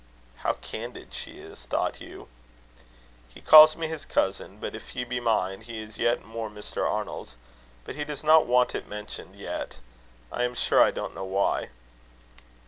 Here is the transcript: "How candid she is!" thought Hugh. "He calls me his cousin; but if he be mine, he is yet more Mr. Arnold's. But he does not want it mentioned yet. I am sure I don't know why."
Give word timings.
"How 0.37 0.53
candid 0.53 1.13
she 1.13 1.33
is!" 1.37 1.65
thought 1.65 1.97
Hugh. 1.97 2.27
"He 3.29 3.39
calls 3.39 3.75
me 3.75 3.85
his 3.85 4.03
cousin; 4.03 4.57
but 4.59 4.73
if 4.73 4.89
he 4.89 5.03
be 5.03 5.19
mine, 5.19 5.61
he 5.61 5.79
is 5.83 5.99
yet 5.99 6.25
more 6.25 6.49
Mr. 6.49 6.89
Arnold's. 6.89 7.37
But 7.85 7.93
he 7.93 8.03
does 8.03 8.23
not 8.23 8.47
want 8.47 8.73
it 8.73 8.87
mentioned 8.87 9.35
yet. 9.35 9.77
I 10.31 10.41
am 10.43 10.55
sure 10.55 10.81
I 10.81 10.89
don't 10.89 11.13
know 11.13 11.25
why." 11.25 11.69